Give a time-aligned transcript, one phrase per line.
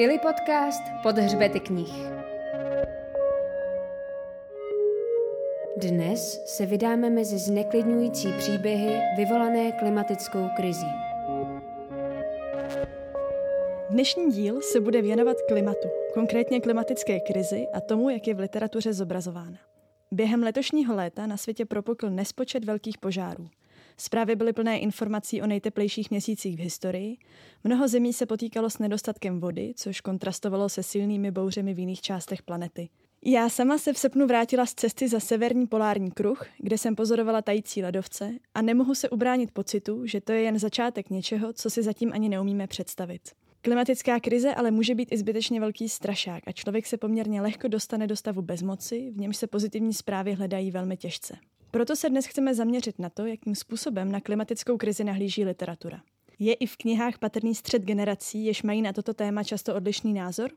[0.00, 1.92] Ili podcast pod hřbety knih.
[5.76, 10.86] Dnes se vydáme mezi zneklidňující příběhy vyvolané klimatickou krizí.
[13.90, 18.92] Dnešní díl se bude věnovat klimatu, konkrétně klimatické krizi a tomu, jak je v literatuře
[18.92, 19.58] zobrazována.
[20.10, 23.48] Během letošního léta na světě propukl nespočet velkých požárů.
[24.00, 27.16] Zprávy byly plné informací o nejteplejších měsících v historii.
[27.64, 32.42] Mnoho zemí se potýkalo s nedostatkem vody, což kontrastovalo se silnými bouřemi v jiných částech
[32.42, 32.88] planety.
[33.24, 37.42] Já sama se v srpnu vrátila z cesty za severní polární kruh, kde jsem pozorovala
[37.42, 41.82] tající ledovce a nemohu se ubránit pocitu, že to je jen začátek něčeho, co si
[41.82, 43.22] zatím ani neumíme představit.
[43.62, 48.06] Klimatická krize ale může být i zbytečně velký strašák a člověk se poměrně lehko dostane
[48.06, 51.36] do stavu bezmoci, v němž se pozitivní zprávy hledají velmi těžce.
[51.70, 56.02] Proto se dnes chceme zaměřit na to, jakým způsobem na klimatickou krizi nahlíží literatura.
[56.38, 60.50] Je i v knihách patrný střed generací, jež mají na toto téma často odlišný názor?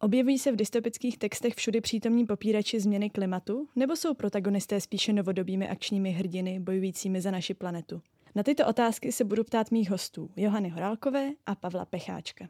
[0.00, 5.68] Objevují se v dystopických textech všudy přítomní popírači změny klimatu, nebo jsou protagonisté spíše novodobými
[5.68, 8.02] akčními hrdiny bojujícími za naši planetu?
[8.34, 12.48] Na tyto otázky se budu ptát mých hostů, Johany Horálkové a Pavla Pecháčka.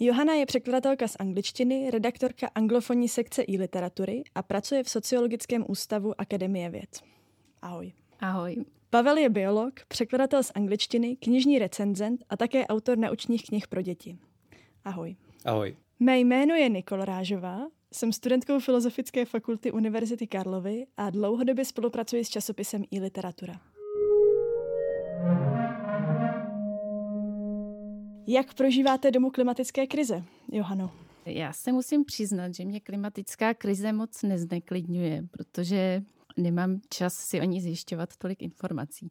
[0.00, 6.20] Johana je překladatelka z angličtiny, redaktorka anglofonní sekce i literatury a pracuje v Sociologickém ústavu
[6.20, 7.00] Akademie věd.
[7.62, 7.92] Ahoj.
[8.20, 8.56] Ahoj.
[8.90, 14.18] Pavel je biolog, překladatel z angličtiny, knižní recenzent a také autor naučných knih pro děti.
[14.84, 15.16] Ahoj.
[15.44, 15.76] Ahoj.
[16.00, 22.28] Mé jméno je Nikol Rážová, jsem studentkou Filozofické fakulty Univerzity Karlovy a dlouhodobě spolupracuji s
[22.28, 23.60] časopisem i literatura.
[28.26, 30.90] Jak prožíváte domu klimatické krize, Johano?
[31.26, 36.02] Já se musím přiznat, že mě klimatická krize moc nezneklidňuje, protože
[36.36, 39.10] nemám čas si o ní zjišťovat tolik informací.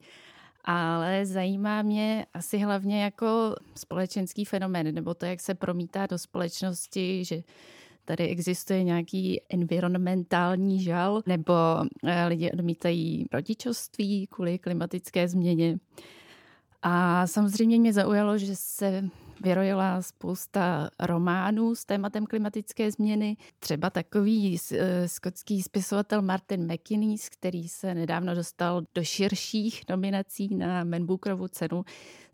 [0.64, 7.26] Ale zajímá mě asi hlavně jako společenský fenomén, nebo to, jak se promítá do společnosti,
[7.26, 7.44] že
[8.06, 11.54] tady existuje nějaký environmentální žal, nebo
[12.04, 15.78] eh, lidi odmítají rodičovství kvůli klimatické změně.
[16.82, 19.10] A samozřejmě mě zaujalo, že se
[19.46, 23.38] vyrojila spousta románů s tématem klimatické změny.
[23.60, 30.84] Třeba takový eh, skotský spisovatel Martin McInnes, který se nedávno dostal do širších nominací na
[30.84, 31.86] Menbookerovu cenu,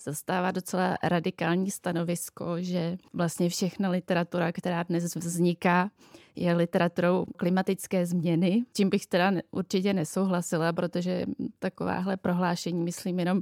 [0.03, 5.91] zastává docela radikální stanovisko, že vlastně všechna literatura, která dnes vzniká,
[6.35, 11.25] je literaturou klimatické změny, čím bych teda určitě nesouhlasila, protože
[11.59, 13.41] takováhle prohlášení, myslím, jenom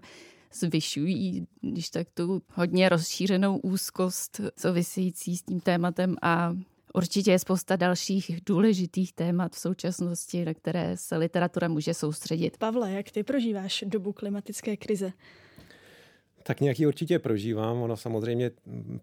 [0.54, 6.54] zvyšují, když tak tu hodně rozšířenou úzkost související s tím tématem a
[6.94, 12.58] Určitě je spousta dalších důležitých témat v současnosti, na které se literatura může soustředit.
[12.58, 15.12] Pavle, jak ty prožíváš dobu klimatické krize?
[16.44, 17.82] Tak nějaký určitě prožívám.
[17.82, 18.52] Ono samozřejmě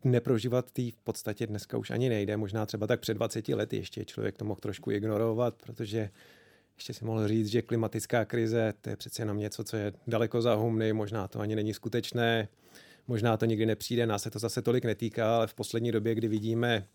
[0.05, 2.37] neprožívat tý v podstatě dneska už ani nejde.
[2.37, 6.11] Možná třeba tak před 20 lety ještě člověk to mohl trošku ignorovat, protože
[6.77, 10.43] ještě si mohl říct, že klimatická krize, to je přece jenom něco, co je daleko
[10.43, 12.49] za humny, možná to ani není skutečné,
[13.09, 16.29] možná to nikdy nepřijde, nás se to zase tolik netýká, ale v poslední době, kdy
[16.29, 16.87] vidíme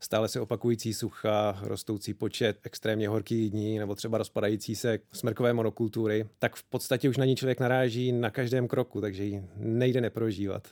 [0.00, 6.26] stále se opakující sucha, rostoucí počet extrémně horkých dní nebo třeba rozpadající se smrkové monokultury,
[6.38, 10.68] tak v podstatě už na ní člověk naráží na každém kroku, takže ji nejde neprožívat.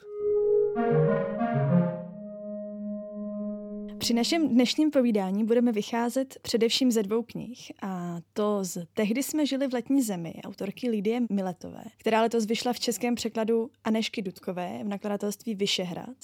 [3.98, 9.46] Při našem dnešním povídání budeme vycházet především ze dvou knih, a to z Tehdy jsme
[9.46, 14.80] žili v letní zemi autorky Lidie Miletové, která letos vyšla v českém překladu Anešky Dudkové
[14.84, 16.16] v nakladatelství Vyšehrad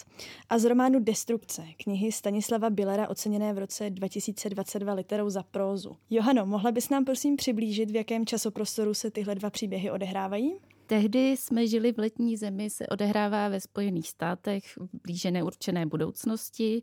[0.48, 5.96] a z románu Destrukce, knihy Stanislava Billera oceněné v roce 2022 literou za prózu.
[6.10, 10.54] Johano, mohla bys nám prosím přiblížit, v jakém časoprostoru se tyhle dva příběhy odehrávají?
[10.86, 16.82] Tehdy jsme žili v letní zemi, se odehrává ve Spojených státech v blíže neurčené budoucnosti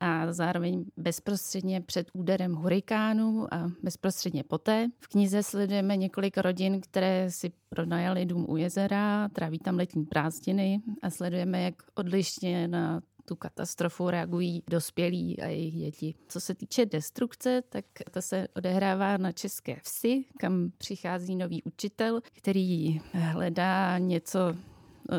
[0.00, 4.88] a zároveň bezprostředně před úderem hurikánu a bezprostředně poté.
[5.00, 10.82] V knize sledujeme několik rodin, které si pronajali dům u jezera, tráví tam letní prázdniny
[11.02, 16.14] a sledujeme, jak odlišně na tu katastrofu reagují dospělí a jejich děti.
[16.28, 22.20] Co se týče destrukce, tak to se odehrává na České vsi, kam přichází nový učitel,
[22.32, 24.38] který hledá něco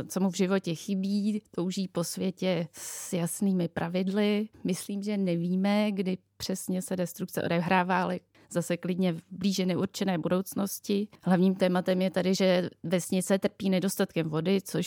[0.07, 4.49] co mu v životě chybí, touží po světě s jasnými pravidly.
[4.63, 8.19] Myslím, že nevíme, kdy přesně se destrukce odehrává, ale
[8.51, 11.07] zase klidně v blíže neurčené budoucnosti.
[11.23, 14.85] Hlavním tématem je tady, že vesnice trpí nedostatkem vody, což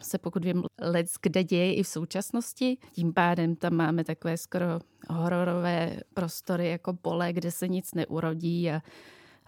[0.00, 2.78] se pokud vím let kde děje i v současnosti.
[2.92, 4.66] Tím pádem tam máme takové skoro
[5.08, 8.80] hororové prostory jako pole, kde se nic neurodí a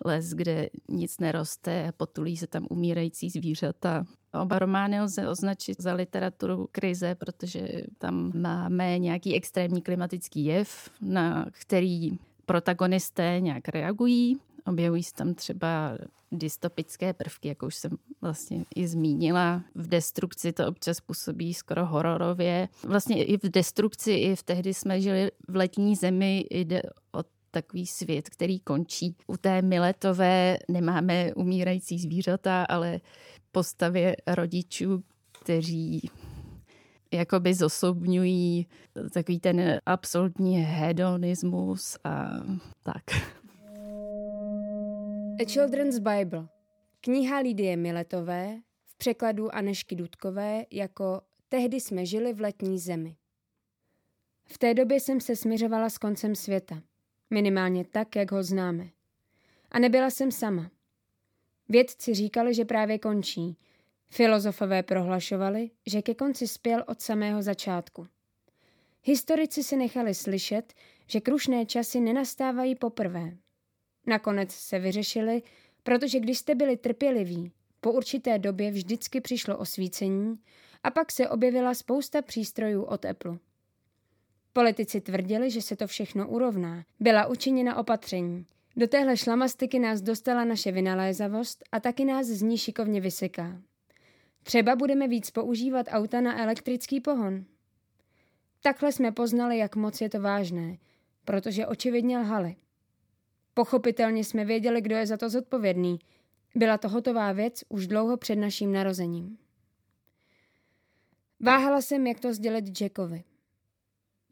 [0.04, 4.04] les, kde nic neroste, potulí se tam umírající zvířata.
[4.42, 11.46] Oba romány lze označit za literaturu krize, protože tam máme nějaký extrémní klimatický jev, na
[11.52, 12.10] který
[12.46, 14.36] protagonisté nějak reagují.
[14.66, 15.98] Objevují se tam třeba
[16.32, 17.90] dystopické prvky, jak už jsem
[18.20, 19.62] vlastně i zmínila.
[19.74, 22.68] V destrukci to občas působí skoro hororově.
[22.82, 26.82] Vlastně i v destrukci, i v tehdy jsme žili v letní zemi, jde
[27.12, 29.16] o takový svět, který končí.
[29.26, 33.00] U té Miletové nemáme umírající zvířata, ale
[33.52, 35.02] postavě rodičů,
[35.42, 36.10] kteří
[37.12, 38.66] jakoby zosobňují
[39.12, 42.30] takový ten absolutní hedonismus a
[42.82, 43.02] tak.
[45.40, 46.48] A Children's Bible.
[47.00, 53.16] Kniha Lidie Miletové v překladu Anešky Dudkové jako Tehdy jsme žili v letní zemi.
[54.44, 56.82] V té době jsem se směřovala s koncem světa.
[57.30, 58.88] Minimálně tak, jak ho známe.
[59.70, 60.70] A nebyla jsem sama.
[61.68, 63.56] Vědci říkali, že právě končí.
[64.08, 68.06] Filozofové prohlašovali, že ke konci spěl od samého začátku.
[69.02, 70.74] Historici si nechali slyšet,
[71.06, 73.36] že krušné časy nenastávají poprvé.
[74.06, 75.42] Nakonec se vyřešili,
[75.82, 80.38] protože když jste byli trpěliví, po určité době vždycky přišlo osvícení
[80.82, 83.38] a pak se objevila spousta přístrojů od Apple.
[84.56, 86.84] Politici tvrdili, že se to všechno urovná.
[87.00, 88.46] Byla učiněna opatření.
[88.76, 93.62] Do téhle šlamastiky nás dostala naše vynalézavost a taky nás z ní šikovně vyseká.
[94.42, 97.44] Třeba budeme víc používat auta na elektrický pohon.
[98.62, 100.78] Takhle jsme poznali, jak moc je to vážné,
[101.24, 102.56] protože očividně lhali.
[103.54, 105.98] Pochopitelně jsme věděli, kdo je za to zodpovědný.
[106.54, 109.38] Byla to hotová věc už dlouho před naším narozením.
[111.40, 113.24] Váhala jsem, jak to sdělit Jackovi.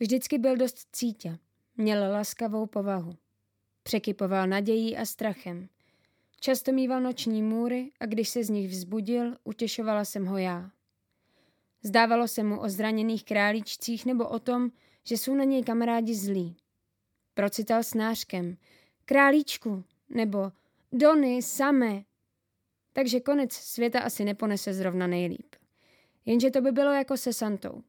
[0.01, 1.39] Vždycky byl dost cítě,
[1.77, 3.17] měl laskavou povahu.
[3.83, 5.69] Překypoval nadějí a strachem.
[6.41, 10.71] Často mýval noční můry a když se z nich vzbudil, utěšovala jsem ho já.
[11.83, 14.71] Zdávalo se mu o zraněných králíčcích nebo o tom,
[15.05, 16.57] že jsou na něj kamarádi zlí.
[17.35, 18.57] Procital snářkem.
[19.05, 20.53] Králíčku, nebo
[20.93, 22.05] Dony, samé.
[22.93, 25.57] Takže konec světa asi neponese zrovna nejlíp.
[26.25, 27.83] Jenže to by bylo jako se Santou.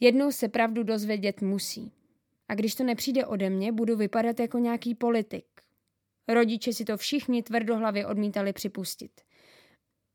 [0.00, 1.92] Jednou se pravdu dozvědět musí.
[2.48, 5.44] A když to nepřijde ode mě, budu vypadat jako nějaký politik.
[6.28, 9.10] Rodiče si to všichni tvrdohlavě odmítali připustit.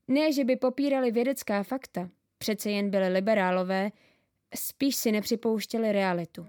[0.08, 3.92] Ne, že by popírali vědecká fakta, přece jen byli liberálové,
[4.56, 6.46] spíš si nepřipouštěli realitu.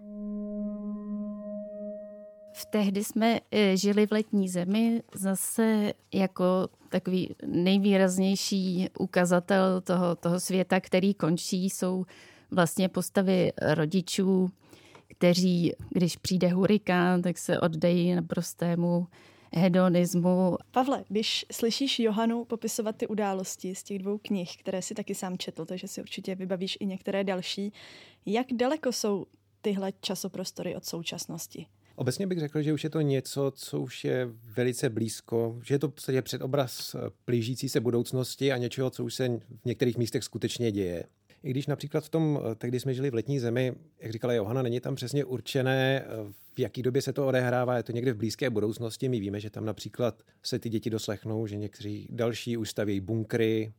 [2.55, 10.41] V tehdy jsme e, žili v letní zemi zase jako takový nejvýraznější ukazatel toho, toho
[10.41, 12.05] světa, který končí, jsou
[12.53, 14.51] vlastně postavy rodičů,
[15.09, 19.07] kteří, když přijde hurikán, tak se oddejí naprostému
[19.55, 20.57] hedonismu.
[20.71, 25.39] Pavle, když slyšíš Johanu popisovat ty události z těch dvou knih, které si taky sám
[25.39, 27.73] četl, takže si určitě vybavíš i některé další,
[28.27, 29.27] jak daleko jsou
[29.61, 31.67] tyhle časoprostory od současnosti?
[31.97, 35.79] Obecně bych řekl, že už je to něco, co už je velice blízko, že je
[35.79, 36.97] to v podstatě předobraz
[37.27, 39.29] blížící se budoucnosti a něčeho, co už se
[39.63, 41.05] v některých místech skutečně děje.
[41.43, 44.63] I když například v tom, eh, tehdy jsme žili v letní zemi, jak říkala Johana,
[44.63, 48.17] není tam přesně určené, eh, v jaký době se to odehrává, je to někde v
[48.17, 49.09] blízké budoucnosti.
[49.09, 53.73] My víme, že tam například se ty děti doslechnou, že někteří další ustaví bunkry,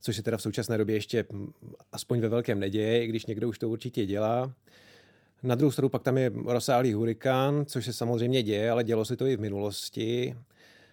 [0.00, 1.52] což se teda v současné době ještě hm,
[1.92, 4.54] aspoň ve velkém neděje, i když někdo už to určitě dělá.
[5.42, 9.16] Na druhou stranu pak tam je rozsáhlý hurikán, což se samozřejmě děje, ale dělo se
[9.16, 10.36] to i v minulosti.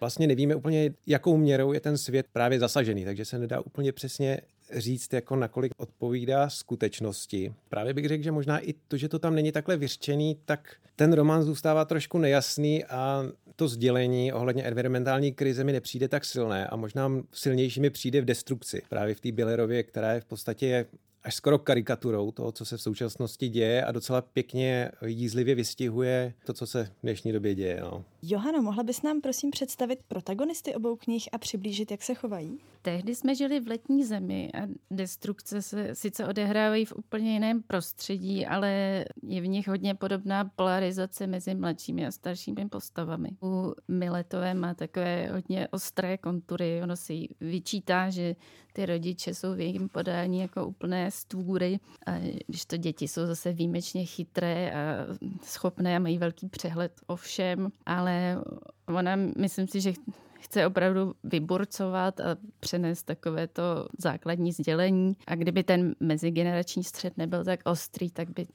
[0.00, 4.40] Vlastně nevíme úplně, jakou měrou je ten svět právě zasažený, takže se nedá úplně přesně
[4.72, 7.54] říct, jako nakolik odpovídá skutečnosti.
[7.68, 11.12] Právě bych řekl, že možná i to, že to tam není takhle vyřčený, tak ten
[11.12, 13.24] román zůstává trošku nejasný a
[13.56, 18.24] to sdělení ohledně environmentální krize mi nepřijde tak silné a možná silnější mi přijde v
[18.24, 18.82] destrukci.
[18.88, 20.86] Právě v té Billerově, která je v podstatě
[21.22, 26.52] až skoro karikaturou toho, co se v současnosti děje a docela pěkně jízlivě vystihuje to,
[26.52, 27.80] co se v dnešní době děje.
[27.80, 28.04] No.
[28.22, 32.58] Johano, mohla bys nám prosím představit protagonisty obou knih a přiblížit, jak se chovají?
[32.82, 38.46] Tehdy jsme žili v letní zemi a destrukce se sice odehrávají v úplně jiném prostředí,
[38.46, 43.28] ale je v nich hodně podobná polarizace mezi mladšími a staršími postavami.
[43.42, 48.36] U Miletové má takové hodně ostré kontury, ono si vyčítá, že
[48.72, 52.12] ty rodiče jsou v jejím podání jako úplné stvůry, a
[52.46, 55.06] když to děti jsou zase výjimečně chytré a
[55.42, 58.42] schopné a mají velký přehled o všem, ale
[58.88, 59.92] ona, myslím si, že
[60.40, 63.62] chce opravdu vyburcovat a přenést takové to
[63.98, 65.16] základní sdělení.
[65.26, 68.46] A kdyby ten mezigenerační střed nebyl tak ostrý, tak by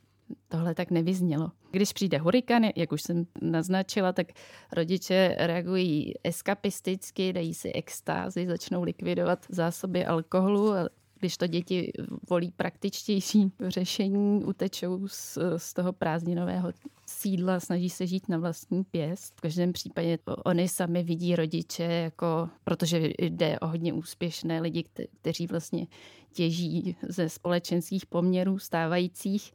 [0.48, 1.52] tohle tak nevyznělo.
[1.72, 4.28] Když přijde hurikán, jak už jsem naznačila, tak
[4.72, 10.90] rodiče reagují eskapisticky, dají si extázy, začnou likvidovat zásoby alkoholu a
[11.20, 11.92] když to děti
[12.30, 16.72] volí praktičtější řešení, utečou z, z toho prázdninového
[17.08, 19.34] sídla, snaží se žít na vlastní pěst.
[19.38, 25.06] V každém případě oni sami vidí rodiče, jako, protože jde o hodně úspěšné lidi, kte,
[25.22, 25.88] kteří vlastně
[26.34, 29.54] těží ze společenských poměrů stávajících,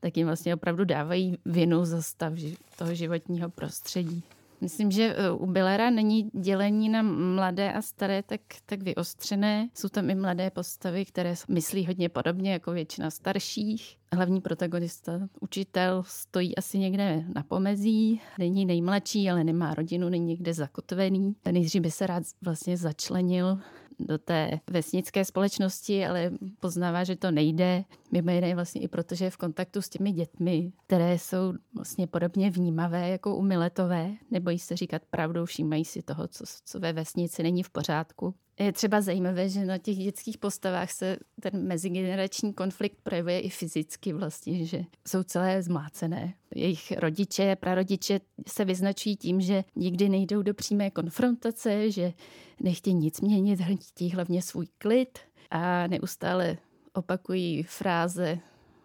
[0.00, 2.32] tak jim vlastně opravdu dávají vinu za stav
[2.78, 4.22] toho životního prostředí.
[4.60, 9.68] Myslím, že e, u Billera není dělení na mladé a staré tak, tak vyostřené.
[9.74, 13.96] Jsou tam i mladé postavy, které myslí hodně podobně jako většina starších.
[14.12, 20.54] Hlavní protagonista, učitel, stojí asi někde na pomezí, není nejmladší, ale nemá rodinu, není někde
[20.54, 21.36] zakotvený.
[21.52, 23.58] Nejdřív by se rád vlastně začlenil
[23.98, 27.84] do té vesnické společnosti, ale poznává, že to nejde.
[28.12, 32.50] Mimo jiné vlastně i protože je v kontaktu s těmi dětmi, které jsou vlastně podobně
[32.50, 37.42] vnímavé jako u Miletové, nebojí se říkat pravdu, všímají si toho, co, co ve vesnici
[37.42, 38.34] není v pořádku.
[38.58, 44.12] Je třeba zajímavé, že na těch dětských postavách se ten mezigenerační konflikt projevuje i fyzicky
[44.12, 46.34] vlastně, že jsou celé zmácené.
[46.54, 52.12] Jejich rodiče, prarodiče se vyznačují tím, že nikdy nejdou do přímé konfrontace, že
[52.60, 55.18] nechtějí nic měnit, chtějí hlavně svůj klid
[55.50, 56.56] a neustále
[56.92, 58.38] opakují fráze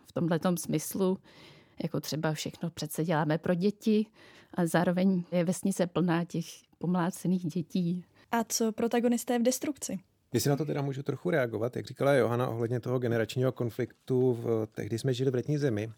[0.06, 1.18] v tomto smyslu,
[1.84, 4.06] jako třeba všechno přece děláme pro děti
[4.54, 6.46] a zároveň je vesnice plná těch
[6.78, 8.06] pomlácených dětí.
[8.32, 10.00] A co protagonisté v destrukci?
[10.34, 14.68] Jestli na to teda můžu trochu reagovat, jak říkala Johana ohledně toho generačního konfliktu, v,
[14.72, 15.92] tehdy jsme žili v letní zemi,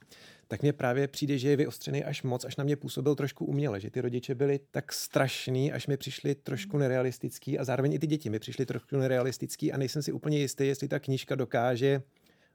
[0.48, 3.80] tak mně právě přijde, že je vyostřený až moc, až na mě působil trošku uměle,
[3.80, 8.08] že ty rodiče byli tak strašný, až mi přišli trošku nerealistický a zároveň i ty
[8.08, 12.02] děti mi přišly trošku nerealistický a nejsem si úplně jistý, jestli ta knížka dokáže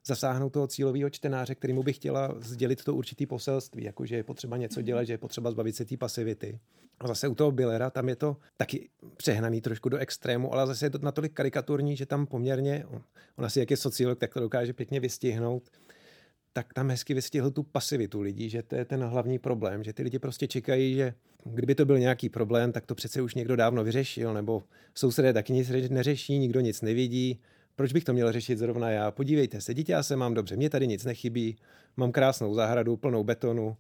[0.09, 4.57] zasáhnout toho cílového čtenáře, kterýmu bych chtěla sdělit to určitý poselství, jako že je potřeba
[4.57, 6.59] něco dělat, že je potřeba zbavit se té pasivity.
[7.00, 10.87] A zase u toho Billera tam je to taky přehnaný trošku do extrému, ale zase
[10.87, 12.85] je to natolik karikaturní, že tam poměrně,
[13.37, 15.71] on asi jak je sociolog, tak to dokáže pěkně vystihnout,
[16.53, 20.03] tak tam hezky vystihl tu pasivitu lidí, že to je ten hlavní problém, že ty
[20.03, 23.85] lidi prostě čekají, že kdyby to byl nějaký problém, tak to přece už někdo dávno
[23.85, 24.62] vyřešil, nebo
[24.95, 27.41] sousedé taky nic neřeší, nikdo nic nevidí,
[27.79, 29.11] proč bych to měl řešit zrovna já?
[29.11, 31.57] Podívejte se, dítě já se mám dobře, mě tady nic nechybí,
[31.97, 33.77] mám krásnou zahradu, plnou betonu.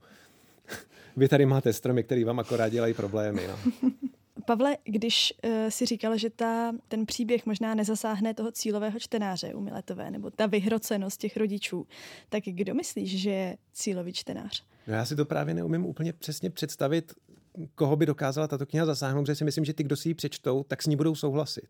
[1.16, 3.46] Vy tady máte stromy, které vám akorát dělají problémy.
[3.48, 3.58] No.
[4.46, 9.60] Pavle, když uh, si říkal, že ta, ten příběh možná nezasáhne toho cílového čtenáře u
[9.60, 11.86] Miletové, nebo ta vyhrocenost těch rodičů,
[12.28, 14.64] tak kdo myslíš, že je cílový čtenář?
[14.86, 17.12] No já si to právě neumím úplně přesně představit,
[17.74, 20.62] koho by dokázala tato kniha zasáhnout, protože si myslím, že ty, kdo si ji přečtou,
[20.62, 21.68] tak s ní budou souhlasit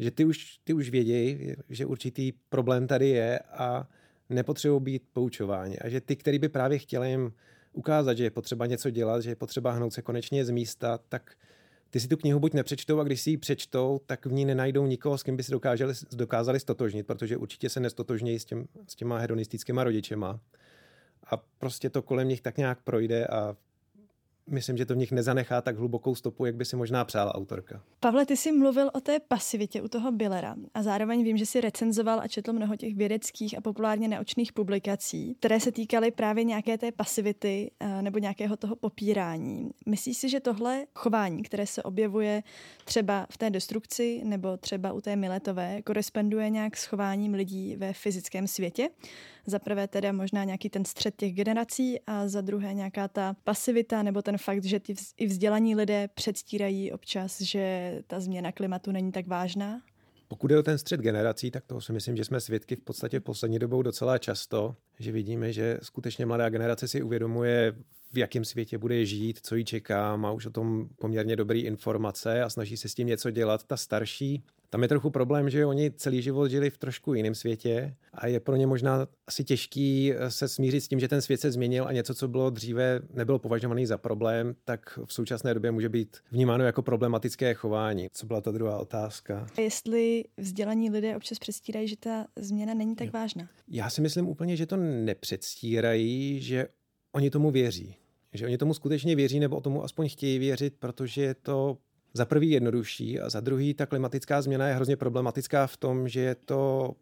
[0.00, 3.88] že ty už, ty už vědějí, že určitý problém tady je a
[4.28, 5.78] nepotřebují být poučováni.
[5.78, 7.32] A že ty, který by právě chtěli jim
[7.72, 11.36] ukázat, že je potřeba něco dělat, že je potřeba hnout se konečně z místa, tak
[11.90, 14.86] ty si tu knihu buď nepřečtou a když si ji přečtou, tak v ní nenajdou
[14.86, 18.94] nikoho, s kým by si dokázali, dokázali stotožnit, protože určitě se nestotožnějí s, těm, s
[18.94, 20.40] těma hedonistickýma rodičema.
[21.30, 23.56] A prostě to kolem nich tak nějak projde a
[24.50, 27.82] myslím, že to v nich nezanechá tak hlubokou stopu, jak by si možná přála autorka.
[28.00, 31.60] Pavle, ty jsi mluvil o té pasivitě u toho Billera a zároveň vím, že si
[31.60, 36.78] recenzoval a četl mnoho těch vědeckých a populárně neočných publikací, které se týkaly právě nějaké
[36.78, 39.70] té pasivity eh, nebo nějakého toho popírání.
[39.86, 42.42] Myslíš si, že tohle chování, které se objevuje
[42.84, 47.92] třeba v té destrukci nebo třeba u té Miletové, koresponduje nějak s chováním lidí ve
[47.92, 48.88] fyzickém světě?
[49.46, 54.02] Za prvé teda možná nějaký ten střed těch generací a za druhé nějaká ta pasivita
[54.02, 59.12] nebo ten fakt, že ty i vzdělaní lidé předstírají občas, že ta změna klimatu není
[59.12, 59.80] tak vážná?
[60.28, 63.20] Pokud je o ten střed generací, tak toho si myslím, že jsme svědky v podstatě
[63.20, 67.72] poslední dobou docela často, že vidíme, že skutečně mladá generace si uvědomuje,
[68.12, 72.42] v jakém světě bude žít, co jí čeká, má už o tom poměrně dobré informace
[72.42, 73.64] a snaží se s tím něco dělat.
[73.64, 77.96] Ta starší tam je trochu problém, že oni celý život žili v trošku jiném světě
[78.14, 81.40] a je pro ně možná asi těžký eh, se smířit s tím, že ten svět
[81.40, 85.70] se změnil a něco, co bylo dříve, nebylo považovaný za problém, tak v současné době
[85.70, 88.08] může být vnímáno jako problematické chování.
[88.12, 89.46] Co byla ta druhá otázka?
[89.58, 93.48] Jestli vzdělaní lidé občas předstírají, že ta změna není tak vážná?
[93.68, 96.68] Já si myslím úplně, že to nepředstírají, že
[97.12, 97.96] oni tomu věří.
[98.32, 101.78] Že oni tomu skutečně věří, nebo o tomu aspoň chtějí věřit, protože je to
[102.14, 106.20] za prvý jednodušší a za druhý ta klimatická změna je hrozně problematická v tom, že
[106.20, 106.92] je to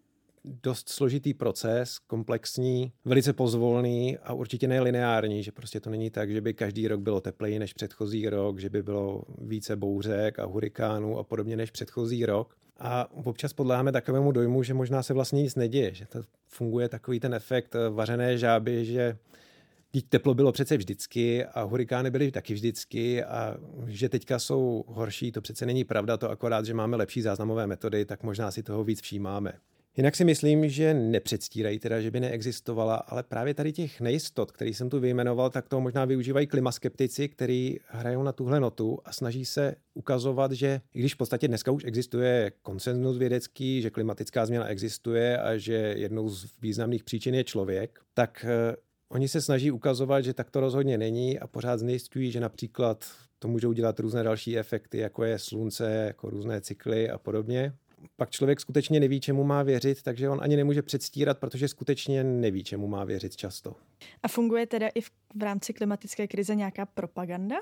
[0.45, 6.41] dost složitý proces, komplexní, velice pozvolný a určitě nelineární, že prostě to není tak, že
[6.41, 11.19] by každý rok bylo tepleji než předchozí rok, že by bylo více bouřek a hurikánů
[11.19, 12.57] a podobně než předchozí rok.
[12.79, 17.21] A občas podléháme takovému dojmu, že možná se vlastně nic neděje, že to funguje takový
[17.21, 19.19] ten efekt vařené žáby, že
[19.91, 25.33] Teď teplo bylo přece vždycky a hurikány byly taky vždycky a že teďka jsou horší,
[25.33, 28.85] to přece není pravda, to akorát, že máme lepší záznamové metody, tak možná si toho
[28.85, 29.53] víc všímáme.
[29.99, 34.75] Jinak si myslím, že nepředstírají teda, že by neexistovala, ale právě tady těch nejistot, který
[34.75, 39.45] jsem tu vyjmenoval, tak to možná využívají klimaskeptici, který hrajou na tuhle notu a snaží
[39.45, 44.67] se ukazovat, že i když v podstatě dneska už existuje konsenzus vědecký, že klimatická změna
[44.67, 48.77] existuje a že jednou z významných příčin je člověk, tak eh,
[49.09, 53.05] oni se snaží ukazovat, že tak to rozhodně není a pořád znejistují, že například
[53.39, 57.73] to můžou dělat různé další efekty, jako je slunce, jako různé cykly a podobně
[58.17, 62.65] pak člověk skutečně neví, čemu má věřit, takže on ani nemůže předstírat, protože skutečně neví,
[62.65, 63.75] čemu má věřit často.
[64.23, 67.57] A funguje teda i v, v rámci klimatické krize nějaká propaganda?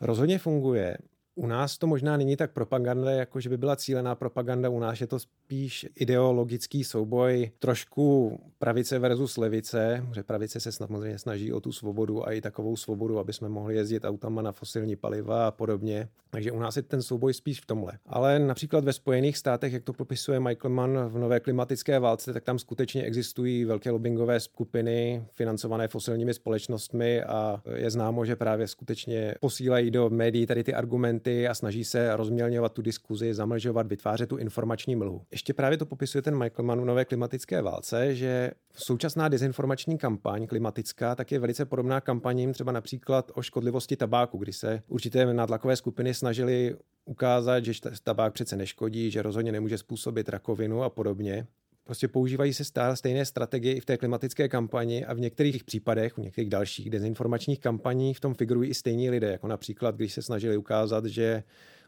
[0.00, 0.96] Rozhodně funguje.
[1.38, 4.68] U nás to možná není tak propaganda, jako že by byla cílená propaganda.
[4.68, 11.18] U nás je to spíš ideologický souboj, trošku pravice versus levice, že pravice se samozřejmě
[11.18, 14.96] snaží o tu svobodu a i takovou svobodu, aby jsme mohli jezdit autama na fosilní
[14.96, 16.08] paliva a podobně.
[16.30, 17.92] Takže u nás je ten souboj spíš v tomhle.
[18.06, 22.44] Ale například ve Spojených státech, jak to popisuje Michael Mann v nové klimatické válce, tak
[22.44, 29.34] tam skutečně existují velké lobbyingové skupiny financované fosilními společnostmi a je známo, že právě skutečně
[29.40, 34.36] posílají do médií tady ty argumenty a snaží se rozmělňovat tu diskuzi, zamlžovat, vytvářet tu
[34.36, 35.22] informační mlhu.
[35.30, 40.46] Ještě právě to popisuje ten Michael Mann v nové klimatické válce, že současná dezinformační kampaň
[40.46, 45.76] klimatická tak je velice podobná kampaním třeba například o škodlivosti tabáku, kdy se určité nátlakové
[45.76, 51.46] skupiny snažili ukázat, že tabák přece neškodí, že rozhodně nemůže způsobit rakovinu a podobně.
[51.86, 56.12] Prostě používají se stále stejné strategie i v té klimatické kampani a v některých případech,
[56.12, 60.22] v některých dalších dezinformačních kampaních v tom figurují i stejní lidé, jako například, když se
[60.22, 61.42] snažili ukázat, že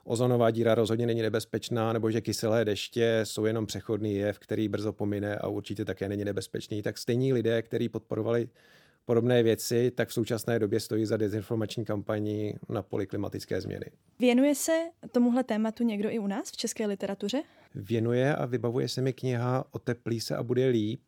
[0.04, 4.92] ozonová díra rozhodně není nebezpečná, nebo že kyselé deště jsou jenom přechodný jev, který brzo
[4.92, 8.48] pomine a určitě také není nebezpečný, tak stejní lidé, kteří podporovali
[9.04, 13.86] podobné věci, tak v současné době stojí za dezinformační kampaní na poli klimatické změny.
[14.18, 14.72] Věnuje se
[15.12, 17.42] tomuhle tématu někdo i u nás v české literatuře?
[17.74, 21.00] Věnuje a vybavuje se mi kniha Oteplí se a bude líp,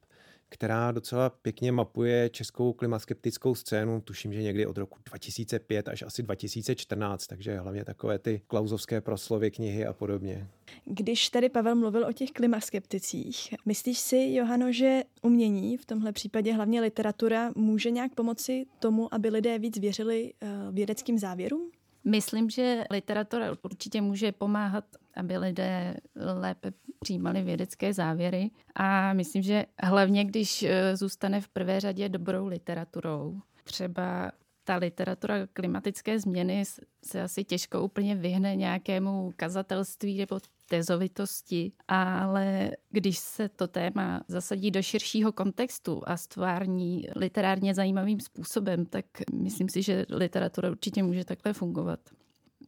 [0.51, 6.23] která docela pěkně mapuje českou klimaskeptickou scénu, tuším, že někdy od roku 2005 až asi
[6.23, 10.49] 2014, takže hlavně takové ty klauzovské proslovy knihy a podobně.
[10.85, 16.53] Když tady Pavel mluvil o těch klimaskepticích, myslíš si, Johano, že umění, v tomhle případě
[16.53, 21.71] hlavně literatura, může nějak pomoci tomu, aby lidé víc věřili eh, vědeckým závěrům?
[22.05, 24.85] Myslím, že literatura určitě může pomáhat,
[25.21, 31.81] aby lidé lépe přijímali vědecké závěry a myslím, že hlavně, když eh, zůstane v prvé
[31.81, 34.33] řadě dobrou literaturou, třeba
[34.65, 36.65] ta literatura klimatické změny
[37.05, 44.71] se asi těžko úplně vyhne nějakému kazatelství nebo tezovitosti, ale když se to téma zasadí
[44.71, 51.25] do širšího kontextu a stvární literárně zajímavým způsobem, tak myslím si, že literatura určitě může
[51.25, 52.01] takhle fungovat.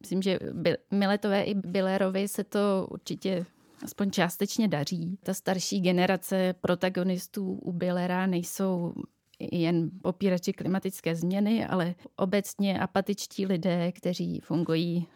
[0.03, 0.39] Myslím, že
[0.91, 3.45] Miletové i Billerovi se to určitě
[3.83, 5.17] aspoň částečně daří.
[5.23, 8.93] Ta starší generace protagonistů u Billera nejsou
[9.51, 15.07] jen popírači klimatické změny, ale obecně apatičtí lidé, kteří fungují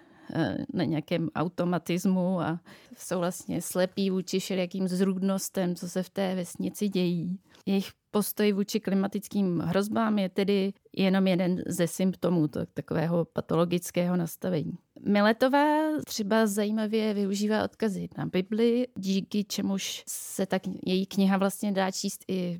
[0.73, 2.59] na nějakém automatismu a
[2.97, 7.39] jsou vlastně slepí vůči všelijakým zrůdnostem, co se v té vesnici dějí.
[7.65, 14.77] Jejich postoj vůči klimatickým hrozbám je tedy jenom jeden ze symptomů takového patologického nastavení.
[15.01, 21.91] Miletová třeba zajímavě využívá odkazy na Bibli, díky čemuž se tak její kniha vlastně dá
[21.91, 22.59] číst i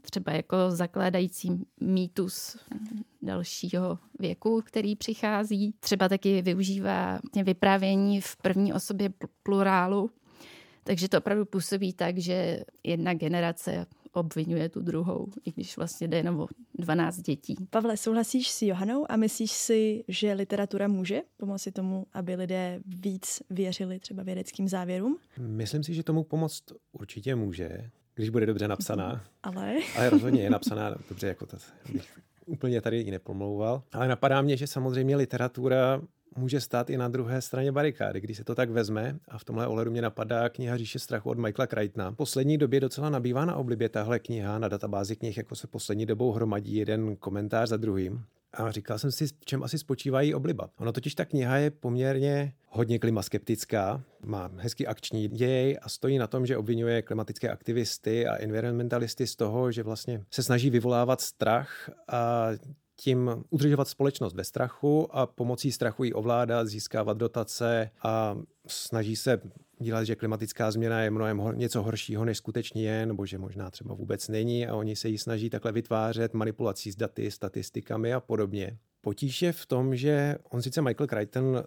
[0.00, 2.56] třeba jako zakládající mýtus
[3.22, 5.74] dalšího věku, který přichází.
[5.80, 9.10] Třeba taky využívá vyprávění v první osobě
[9.42, 10.10] plurálu,
[10.84, 16.16] takže to opravdu působí tak, že jedna generace obvinuje tu druhou, i když vlastně jde
[16.16, 17.56] jenom o 12 dětí.
[17.70, 23.42] Pavle, souhlasíš s Johanou a myslíš si, že literatura může pomoci tomu, aby lidé víc
[23.50, 25.18] věřili třeba vědeckým závěrům?
[25.38, 26.62] Myslím si, že tomu pomoct
[26.92, 29.24] určitě může, když bude dobře napsaná.
[29.42, 29.74] Ale?
[29.96, 31.56] Ale rozhodně je napsaná dobře, jako to
[31.92, 33.82] bych úplně tady ji nepomlouval.
[33.92, 36.00] Ale napadá mě, že samozřejmě literatura
[36.36, 39.18] může stát i na druhé straně barikády, když se to tak vezme.
[39.28, 42.10] A v tomhle ohledu mě napadá kniha Říše strachu od Michaela Crichtona.
[42.10, 46.06] V poslední době docela nabývá na oblibě tahle kniha na databázi knih, jako se poslední
[46.06, 48.24] dobou hromadí jeden komentář za druhým.
[48.52, 50.70] A říkal jsem si, v čem asi spočívá její obliba.
[50.78, 56.26] Ono totiž ta kniha je poměrně hodně klimaskeptická, má hezký akční děj a stojí na
[56.26, 61.90] tom, že obvinuje klimatické aktivisty a environmentalisty z toho, že vlastně se snaží vyvolávat strach
[62.08, 62.48] a
[62.96, 69.40] tím udržovat společnost ve strachu a pomocí strachu ji ovládat, získávat dotace a snaží se
[69.80, 73.94] dělat, že klimatická změna je mnohem něco horšího, než skutečně je, nebo že možná třeba
[73.94, 78.78] vůbec není a oni se ji snaží takhle vytvářet manipulací s daty, statistikami a podobně.
[79.00, 81.64] Potíž je v tom, že on sice Michael Crichton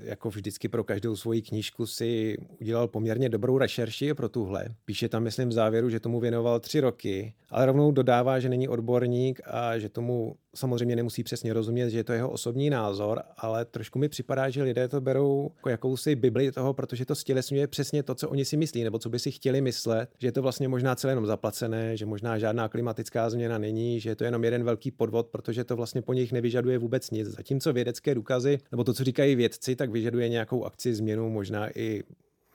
[0.00, 4.64] jako vždycky pro každou svoji knížku si udělal poměrně dobrou rešerši pro tuhle.
[4.84, 8.68] Píše tam, myslím, v závěru, že tomu věnoval tři roky, ale rovnou dodává, že není
[8.68, 13.64] odborník a že tomu samozřejmě nemusí přesně rozumět, že je to jeho osobní názor, ale
[13.64, 18.02] trošku mi připadá, že lidé to berou jako jakousi bibli toho, protože to stělesňuje přesně
[18.02, 20.68] to, co oni si myslí, nebo co by si chtěli myslet, že je to vlastně
[20.68, 24.64] možná celé jenom zaplacené, že možná žádná klimatická změna není, že je to jenom jeden
[24.64, 27.28] velký podvod, protože to vlastně po nich nevyžaduje vůbec nic.
[27.28, 32.02] Zatímco vědecké důkazy, nebo to, co říkají vědci, tak vyžaduje nějakou akci, změnu, možná i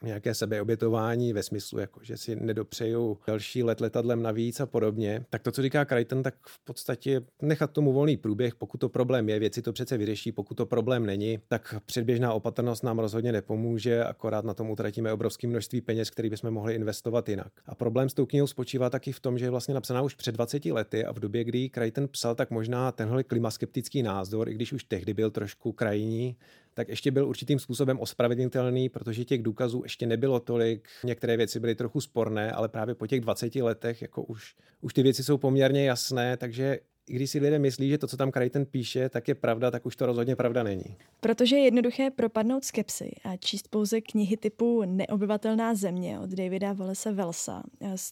[0.04, 5.42] nějaké sebeobětování ve smyslu, jako že si nedopřeju další let letadlem navíc a podobně, tak
[5.42, 9.40] to, co říká Crichton, tak v podstatě nechat tomu volný průběh, pokud to problém je,
[9.40, 14.46] věci to přece vyřeší, pokud to problém není, tak předběžná opatrnost nám rozhodně nepomůže, akorát
[14.46, 17.52] na tom utratíme obrovské množství peněz, který bychom mohli investovat jinak.
[17.66, 20.32] A problém s tou knihou spočívá taky v tom, že je vlastně napsaná už před
[20.32, 24.74] 20 lety a v době, kdy Crichton psal, tak možná tenhle klimaskeptický názor, i když
[24.74, 26.36] už tehdy byl trošku krajní,
[26.74, 30.90] tak ještě byl určitým způsobem ospravedlnitelný, protože těch důkazů ještě nebylo tolik.
[31.04, 35.04] Některé věci byly trochu sporné, ale právě po těch 20 letech jako už, už ty
[35.04, 36.80] věci jsou poměrně jasné, takže
[37.10, 39.86] i když si lidé myslí, že to, co tam Crichton píše, tak je pravda, tak
[39.86, 40.98] už to rozhodně pravda není.
[41.20, 47.12] Protože je jednoduché propadnout skepsy a číst pouze knihy typu Neobyvatelná země od Davida Wallace
[47.12, 47.64] Velsa,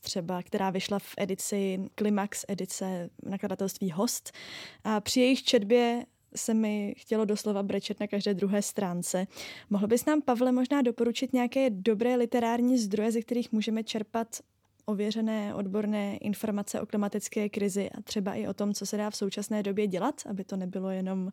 [0.02, 4.32] třeba, která vyšla v edici Klimax edice nakladatelství Host.
[4.84, 6.04] A při jejich četbě
[6.36, 9.28] se mi chtělo doslova brečet na každé druhé stránce.
[9.70, 14.28] Mohl bys nám, Pavle, možná doporučit nějaké dobré literární zdroje, ze kterých můžeme čerpat
[14.86, 19.16] ověřené odborné informace o klimatické krizi a třeba i o tom, co se dá v
[19.16, 21.32] současné době dělat, aby to nebylo jenom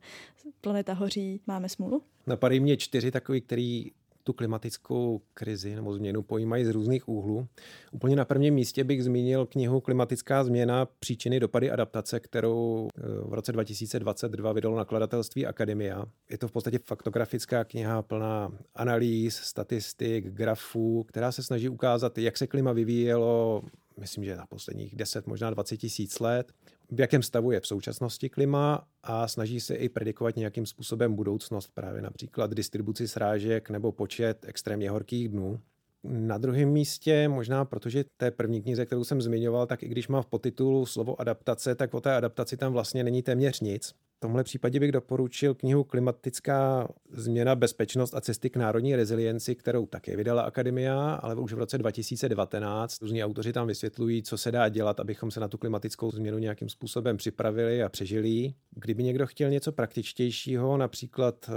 [0.61, 2.03] planeta hoří, máme smůlu?
[2.27, 3.91] Napadají mě čtyři takový, který
[4.27, 7.47] tu klimatickou krizi nebo změnu pojímají z různých úhlů.
[7.93, 13.35] Úplně na prvním místě bych zmínil knihu Klimatická změna příčiny dopady adaptace, kterou eh, v
[13.35, 16.05] roce 2022 vydalo nakladatelství Akademia.
[16.31, 22.37] Je to v podstatě faktografická kniha plná analýz, statistik, grafů, která se snaží ukázat, jak
[22.37, 23.63] se klima vyvíjelo
[24.01, 26.53] myslím, že na posledních 10, možná 20 tisíc let,
[26.91, 31.71] v jakém stavu je v současnosti klima a snaží se i predikovat nějakým způsobem budoucnost,
[31.75, 35.61] právě například distribuci srážek nebo počet extrémně horkých dnů.
[36.09, 40.23] Na druhém místě, možná protože té první knize, kterou jsem zmiňoval, tak i když má
[40.23, 43.95] v podtitulu slovo adaptace, tak o té adaptaci tam vlastně není téměř nic.
[44.17, 49.87] V tomhle případě bych doporučil knihu Klimatická změna, bezpečnost a cesty k národní rezilienci, kterou
[49.87, 53.03] také vydala Akademia, ale už v roce 2019.
[53.03, 56.69] Různí autoři tam vysvětlují, co se dá dělat, abychom se na tu klimatickou změnu nějakým
[56.69, 58.55] způsobem připravili a přežili.
[58.71, 61.51] Kdyby někdo chtěl něco praktičtějšího, například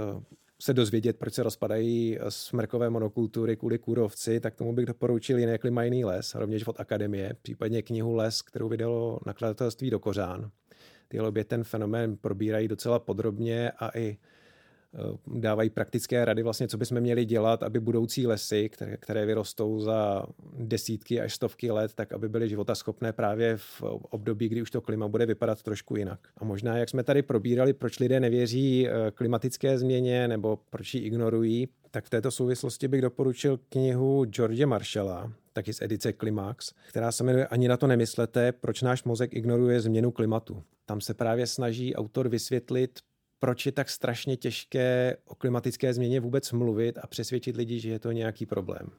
[0.60, 5.82] se dozvědět, proč se rozpadají smrkové monokultury kvůli kůrovci, tak tomu bych doporučil jiné klima
[5.82, 10.50] jiný les, rovněž od Akademie, případně knihu Les, kterou vydalo nakladatelství do Kořán
[11.10, 14.39] ty obě ten fenomén probírají docela podrobně a i eh,
[15.26, 20.26] dávají praktické rady vlastně, co bychom měli dělat, aby budoucí lesy, které, které vyrostou za
[20.58, 25.08] desítky až stovky let, tak aby byly životaschopné právě v období, kdy už to klima
[25.08, 26.20] bude vypadat trošku jinak.
[26.36, 31.00] A možná, jak jsme tady probírali, proč lidé nevěří eh, klimatické změně nebo proč ji
[31.00, 37.12] ignorují, tak v této souvislosti bych doporučil knihu George Marshalla, taky z edice Klimax, která
[37.12, 40.62] se jmenuje Ani na to nemyslete, proč náš mozek ignoruje změnu klimatu.
[40.86, 42.98] Tam se právě snaží autor vysvětlit,
[43.40, 47.98] proč je tak strašně těžké o klimatické změně vůbec mluvit a přesvědčit lidi, že je
[47.98, 48.90] to nějaký problém.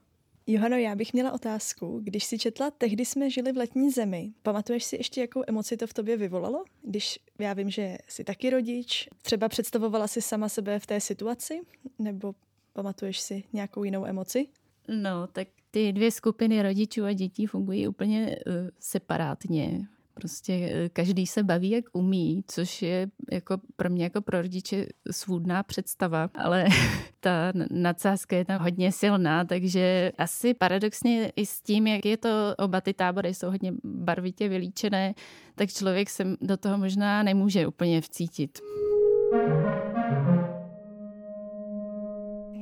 [0.48, 2.00] Johano, já bych měla otázku.
[2.04, 5.88] Když si četla Tehdy jsme žili v letní zemi, pamatuješ si ještě, jakou emoci to
[5.88, 6.64] v tobě vyvolalo?
[6.84, 11.62] Když já vím, že jsi taky rodič, třeba představovala si sama sebe v té situaci?
[12.00, 12.34] Nebo
[12.74, 14.48] pamatuješ si nějakou jinou emoci?
[14.88, 19.88] No, tak ty dvě skupiny rodičů a dětí fungují úplně uh, separátně.
[20.14, 24.86] Prostě eh, každý se baví, jak umí, což je jako pro mě jako pro rodiče
[25.12, 26.66] svůdná představa, ale
[27.20, 32.30] ta nadsázka je tam hodně silná, takže asi paradoxně i s tím, jak je to,
[32.58, 35.14] oba ty tábory jsou hodně barvitě vylíčené,
[35.56, 38.60] tak člověk se do toho možná nemůže úplně vcítit.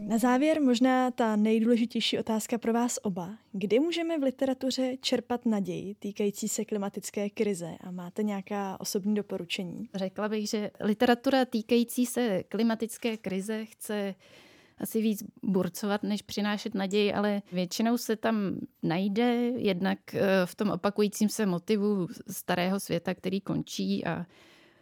[0.10, 3.38] Na závěr možná ta nejdůležitější otázka pro vás oba.
[3.52, 9.90] Kdy můžeme v literatuře čerpat naději týkající se klimatické krize a máte nějaká osobní doporučení?
[9.96, 14.16] Řekla bych, že literatura týkající se klimatické krize chce
[14.78, 20.70] asi víc burcovat, než přinášet naději, ale většinou se tam najde jednak eh, v tom
[20.70, 24.26] opakujícím se motivu starého světa, který končí a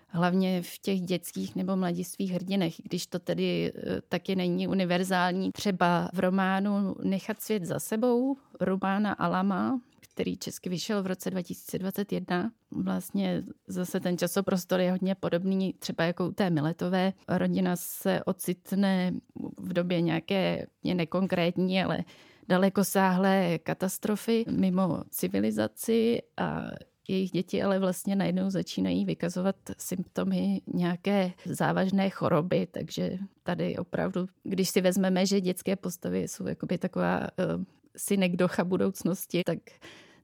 [0.08, 5.52] hlavně v těch dětských nebo mladistvých hrdinech, když to tedy eh, taky není univerzální.
[5.52, 12.52] Třeba v románu Nechat svět za sebou Romana Alama, který česky vyšel v roce 2021.
[12.72, 17.13] Vlastně zase ten časoprostor je hodně podobný, třeba jako u té Miletové.
[17.28, 19.13] Rodina se ocitne
[19.58, 22.04] v době nějaké nekonkrétní, ale
[22.48, 26.62] dalekosáhlé katastrofy mimo civilizaci a
[27.08, 34.70] jejich děti ale vlastně najednou začínají vykazovat symptomy nějaké závažné choroby, takže tady opravdu, když
[34.70, 37.63] si vezmeme, že dětské postavy jsou jakoby taková uh,
[37.98, 39.60] synekdocha budoucnosti, tak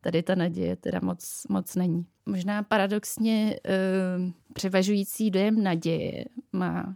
[0.02, 2.06] tady ta naděje teda moc, moc není.
[2.26, 3.60] Možná paradoxně
[4.19, 6.96] uh, převažující dojem naděje má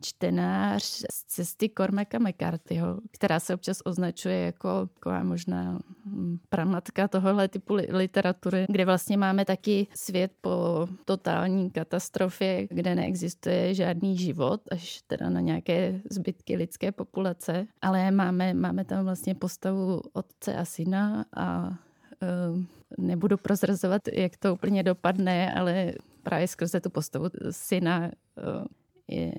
[0.00, 0.82] čtenář
[1.12, 7.74] z cesty Cormaca McCarthyho, která se občas označuje jako taková možná hm, pramatka tohohle typu
[7.74, 15.30] literatury, kde vlastně máme taky svět po totální katastrofě, kde neexistuje žádný život, až teda
[15.30, 21.68] na nějaké zbytky lidské populace, ale máme, máme tam vlastně postavu otce a syna a
[21.68, 22.62] uh,
[22.98, 28.64] nebudu prozrazovat, jak to úplně dopadne, ale právě skrze tu postavu syna uh,
[29.08, 29.32] je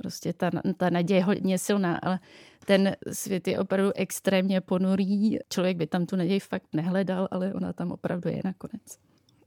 [0.00, 2.18] Prostě ta, ta naděje je hodně silná, ale
[2.64, 5.38] ten svět je opravdu extrémně ponurý.
[5.48, 8.98] Člověk by tam tu naději fakt nehledal, ale ona tam opravdu je nakonec.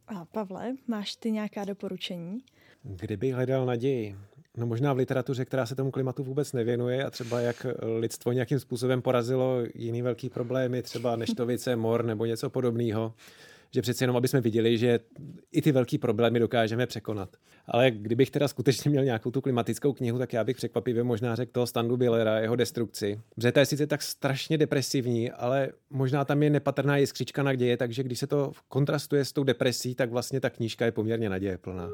[0.08, 2.38] A Pavle, máš ty nějaká doporučení?
[2.84, 4.16] Kdyby hledal naději?
[4.58, 7.66] No možná v literatuře, která se tomu klimatu vůbec nevěnuje a třeba jak
[8.00, 13.14] lidstvo nějakým způsobem porazilo jiný velký problémy, třeba neštovice, mor nebo něco podobného
[13.74, 15.00] že přeci jenom, aby jsme viděli, že
[15.52, 17.30] i ty velký problémy dokážeme překonat.
[17.66, 21.52] Ale kdybych teda skutečně měl nějakou tu klimatickou knihu, tak já bych překvapivě možná řekl
[21.52, 23.20] toho Standu Billera, jeho destrukci.
[23.36, 28.04] Protože to je sice tak strašně depresivní, ale možná tam je nepatrná jiskřička naděje, takže
[28.04, 31.90] když se to kontrastuje s tou depresí, tak vlastně ta knížka je poměrně naděje plná.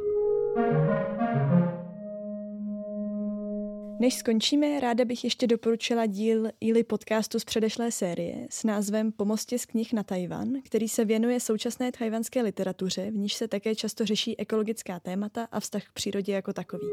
[4.02, 9.60] Než skončíme, ráda bych ještě doporučila díl Ili podcastu z předešlé série s názvem Pomostě
[9.60, 14.06] z knih na Tajvan, který se věnuje současné tajvanské literatuře, v níž se také často
[14.06, 16.88] řeší ekologická témata a vztah k přírodě jako takový.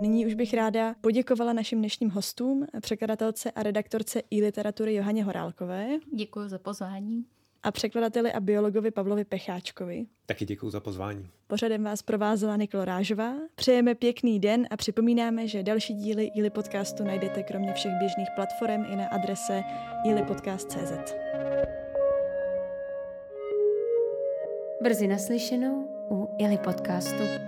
[0.00, 5.88] Nyní už bych ráda poděkovala našim dnešním hostům, překladatelce a redaktorce i literatury Johaně Horálkové.
[6.14, 7.24] Děkuji za pozvání
[7.66, 10.06] a překladateli a biologovi Pavlovi Pecháčkovi.
[10.26, 11.30] Taky děkuji za pozvání.
[11.46, 13.34] Pořadem vás provázela Niklo Rážová.
[13.54, 18.84] Přejeme pěkný den a připomínáme, že další díly Ili podcastu najdete kromě všech běžných platform
[18.92, 19.62] i na adrese
[20.04, 21.14] ilipodcast.cz.
[24.82, 27.45] Brzy naslyšenou u Ili podcastu.